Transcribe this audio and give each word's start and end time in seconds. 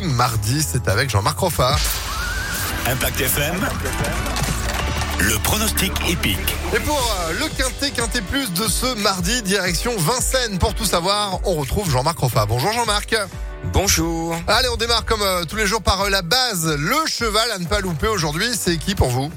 Mardi, 0.00 0.62
c'est 0.62 0.88
avec 0.88 1.10
Jean-Marc 1.10 1.38
Roffa. 1.38 1.76
Impact 2.86 3.20
FM. 3.20 3.60
Le 5.20 5.38
pronostic 5.42 5.92
épique. 6.08 6.38
Et 6.74 6.80
pour 6.80 6.96
euh, 6.96 7.32
le 7.34 7.46
quintet, 7.48 7.90
quintet 7.90 8.22
plus 8.22 8.50
de 8.54 8.66
ce 8.68 8.94
mardi, 9.02 9.42
direction 9.42 9.92
Vincennes. 9.98 10.58
Pour 10.58 10.74
tout 10.74 10.86
savoir, 10.86 11.40
on 11.44 11.56
retrouve 11.56 11.90
Jean-Marc 11.90 12.18
Roffa. 12.18 12.46
Bonjour 12.46 12.72
Jean-Marc. 12.72 13.14
Bonjour. 13.64 14.34
Allez, 14.48 14.68
on 14.70 14.76
démarre 14.76 15.04
comme 15.04 15.20
euh, 15.20 15.44
tous 15.44 15.56
les 15.56 15.66
jours 15.66 15.82
par 15.82 16.00
euh, 16.00 16.08
la 16.08 16.22
base. 16.22 16.74
Le 16.78 17.06
cheval 17.06 17.50
à 17.54 17.58
ne 17.58 17.66
pas 17.66 17.80
louper 17.80 18.08
aujourd'hui, 18.08 18.48
c'est 18.56 18.78
qui 18.78 18.94
pour 18.94 19.10
vous? 19.10 19.30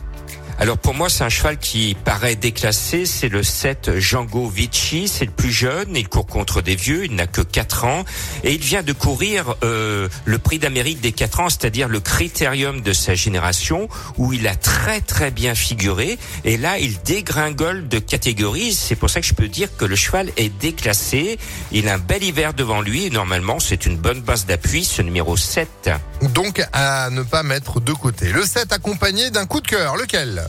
Alors 0.57 0.77
pour 0.77 0.93
moi, 0.93 1.09
c'est 1.09 1.23
un 1.25 1.29
cheval 1.29 1.57
qui 1.57 1.97
paraît 2.05 2.35
déclassé. 2.35 3.05
C'est 3.05 3.27
le 3.27 3.43
7 3.43 3.99
Django 3.99 4.47
Vici. 4.47 5.09
C'est 5.09 5.25
le 5.25 5.31
plus 5.31 5.51
jeune. 5.51 5.95
Il 5.95 6.07
court 6.07 6.25
contre 6.25 6.61
des 6.61 6.75
vieux. 6.75 7.03
Il 7.05 7.15
n'a 7.15 7.27
que 7.27 7.41
4 7.41 7.83
ans. 7.83 8.05
Et 8.43 8.53
il 8.53 8.61
vient 8.61 8.81
de 8.81 8.93
courir 8.93 9.55
euh, 9.63 10.07
le 10.23 10.37
prix 10.37 10.57
d'Amérique 10.57 11.01
des 11.01 11.11
4 11.11 11.39
ans, 11.41 11.49
c'est-à-dire 11.49 11.89
le 11.89 11.99
critérium 11.99 12.81
de 12.81 12.93
sa 12.93 13.15
génération, 13.15 13.89
où 14.17 14.31
il 14.31 14.47
a 14.47 14.55
très 14.55 15.01
très 15.01 15.29
bien 15.29 15.55
figuré. 15.55 16.17
Et 16.45 16.55
là, 16.55 16.79
il 16.79 17.01
dégringole 17.01 17.89
de 17.89 17.99
catégorie. 17.99 18.73
C'est 18.73 18.95
pour 18.95 19.09
ça 19.09 19.19
que 19.19 19.27
je 19.27 19.33
peux 19.33 19.49
dire 19.49 19.75
que 19.75 19.83
le 19.83 19.97
cheval 19.97 20.31
est 20.37 20.49
déclassé. 20.49 21.37
Il 21.73 21.89
a 21.89 21.95
un 21.95 21.99
bel 21.99 22.23
hiver 22.23 22.53
devant 22.53 22.81
lui. 22.81 23.05
Et 23.05 23.09
normalement, 23.09 23.59
c'est 23.59 23.85
une 23.85 23.97
bonne 23.97 24.21
base 24.21 24.45
d'appui, 24.45 24.85
ce 24.85 25.01
numéro 25.01 25.35
7. 25.35 25.89
Donc 26.33 26.65
à 26.71 27.09
ne 27.09 27.23
pas 27.23 27.43
mettre 27.43 27.81
de 27.81 27.91
côté. 27.91 28.31
Le 28.31 28.45
7 28.45 28.71
accompagné 28.71 29.31
d'un 29.31 29.45
coup 29.45 29.59
de 29.59 29.67
cœur. 29.67 29.97
Lequel? 29.97 30.45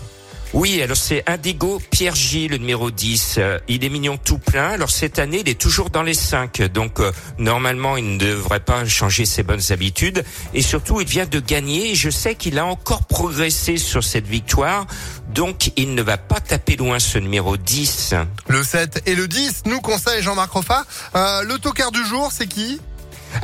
Oui, 0.54 0.80
alors 0.80 0.96
c'est 0.96 1.22
Indigo 1.28 1.82
Pierre 1.90 2.14
J, 2.14 2.48
le 2.48 2.56
numéro 2.56 2.90
10. 2.90 3.34
Euh, 3.38 3.58
il 3.68 3.84
est 3.84 3.88
mignon 3.88 4.16
tout 4.16 4.38
plein. 4.38 4.70
Alors 4.70 4.90
cette 4.90 5.18
année, 5.18 5.40
il 5.40 5.48
est 5.48 5.60
toujours 5.60 5.90
dans 5.90 6.02
les 6.02 6.14
5. 6.14 6.62
Donc 6.72 7.00
euh, 7.00 7.12
normalement, 7.38 7.96
il 7.96 8.14
ne 8.14 8.18
devrait 8.18 8.60
pas 8.60 8.86
changer 8.86 9.26
ses 9.26 9.42
bonnes 9.42 9.60
habitudes. 9.70 10.24
Et 10.54 10.62
surtout, 10.62 11.00
il 11.00 11.06
vient 11.06 11.26
de 11.26 11.40
gagner. 11.40 11.90
Et 11.90 11.94
je 11.94 12.10
sais 12.10 12.36
qu'il 12.36 12.58
a 12.58 12.64
encore 12.64 13.04
progressé 13.04 13.76
sur 13.76 14.02
cette 14.02 14.26
victoire. 14.26 14.86
Donc 15.34 15.72
il 15.76 15.94
ne 15.94 16.02
va 16.02 16.16
pas 16.16 16.40
taper 16.40 16.76
loin 16.76 16.98
ce 16.98 17.18
numéro 17.18 17.56
10. 17.56 18.14
Le 18.48 18.62
7 18.62 19.02
et 19.06 19.14
le 19.14 19.28
10 19.28 19.64
nous 19.66 19.80
conseille 19.80 20.22
Jean-Marc 20.22 20.52
Roffa. 20.52 20.84
Euh, 21.14 21.42
le 21.42 21.58
tocard 21.58 21.92
du 21.92 22.04
jour, 22.06 22.30
c'est 22.32 22.46
qui? 22.46 22.80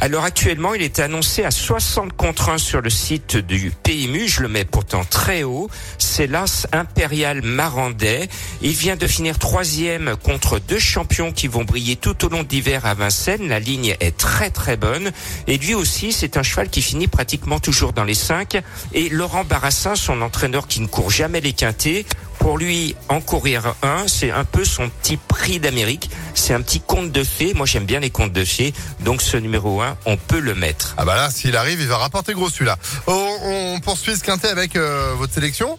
Alors 0.00 0.24
actuellement, 0.24 0.74
il 0.74 0.82
est 0.82 0.98
annoncé 0.98 1.44
à 1.44 1.50
60 1.50 2.12
contre 2.14 2.48
1 2.50 2.58
sur 2.58 2.80
le 2.80 2.90
site 2.90 3.36
du 3.36 3.72
PMU. 3.82 4.26
Je 4.26 4.42
le 4.42 4.48
mets 4.48 4.64
pourtant 4.64 5.04
très 5.04 5.42
haut. 5.42 5.70
C'est 5.98 6.26
l'As 6.26 6.66
Impérial 6.72 7.42
Marandais. 7.42 8.28
Il 8.62 8.72
vient 8.72 8.96
de 8.96 9.06
finir 9.06 9.38
troisième 9.38 10.16
contre 10.22 10.58
deux 10.58 10.78
champions 10.78 11.32
qui 11.32 11.46
vont 11.46 11.64
briller 11.64 11.96
tout 11.96 12.24
au 12.24 12.28
long 12.28 12.42
de 12.42 12.48
l'hiver 12.48 12.86
à 12.86 12.94
Vincennes. 12.94 13.48
La 13.48 13.60
ligne 13.60 13.96
est 14.00 14.16
très 14.16 14.50
très 14.50 14.76
bonne. 14.76 15.12
Et 15.46 15.58
lui 15.58 15.74
aussi, 15.74 16.12
c'est 16.12 16.36
un 16.36 16.42
cheval 16.42 16.68
qui 16.68 16.82
finit 16.82 17.08
pratiquement 17.08 17.60
toujours 17.60 17.92
dans 17.92 18.04
les 18.04 18.14
5. 18.14 18.60
Et 18.94 19.08
Laurent 19.08 19.44
Barassin, 19.44 19.94
son 19.94 20.20
entraîneur 20.22 20.66
qui 20.66 20.80
ne 20.80 20.86
court 20.86 21.10
jamais 21.10 21.40
les 21.40 21.52
quintés, 21.52 22.06
pour 22.42 22.58
lui, 22.58 22.96
en 23.08 23.20
courir 23.20 23.76
un, 23.82 24.08
c'est 24.08 24.32
un 24.32 24.44
peu 24.44 24.64
son 24.64 24.88
petit 24.88 25.16
prix 25.16 25.60
d'Amérique. 25.60 26.10
C'est 26.34 26.54
un 26.54 26.62
petit 26.62 26.80
conte 26.80 27.12
de 27.12 27.24
fées. 27.24 27.54
Moi, 27.54 27.66
j'aime 27.66 27.84
bien 27.84 28.00
les 28.00 28.10
contes 28.10 28.32
de 28.32 28.44
fées. 28.44 28.72
Donc, 29.00 29.22
ce 29.22 29.36
numéro 29.36 29.80
1, 29.80 29.96
on 30.06 30.16
peut 30.16 30.40
le 30.40 30.54
mettre. 30.54 30.94
Ah 30.96 31.04
bah 31.04 31.16
là, 31.16 31.30
s'il 31.30 31.56
arrive, 31.56 31.80
il 31.80 31.88
va 31.88 31.98
rapporter 31.98 32.32
gros 32.32 32.50
celui-là. 32.50 32.78
On, 33.06 33.36
on 33.74 33.80
poursuit 33.80 34.16
ce 34.16 34.24
quintet 34.24 34.48
avec 34.48 34.76
euh, 34.76 35.14
votre 35.16 35.32
sélection 35.32 35.78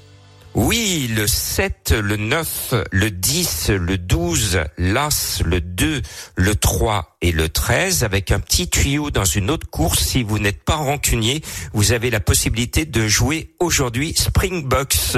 Oui, 0.56 1.12
le 1.16 1.26
7, 1.26 1.96
le 2.00 2.16
9, 2.16 2.76
le 2.92 3.09
10, 3.09 3.70
le 3.70 3.98
12, 3.98 4.60
l'As, 4.78 5.42
le 5.44 5.62
2, 5.62 6.04
le 6.36 6.56
3 6.56 7.18
et 7.22 7.32
le 7.32 7.50
13 7.50 8.04
avec 8.04 8.32
un 8.32 8.40
petit 8.40 8.70
tuyau 8.70 9.10
dans 9.10 9.26
une 9.26 9.50
autre 9.50 9.68
course. 9.68 9.98
Si 10.00 10.22
vous 10.22 10.38
n'êtes 10.38 10.64
pas 10.64 10.76
rancunier, 10.76 11.42
vous 11.73 11.92
avez 11.92 12.12
la 12.12 12.20
possibilité 12.20 12.86
de 12.86 13.08
jouer 13.08 13.56
aujourd'hui 13.60 14.14
Springbox. 14.16 15.18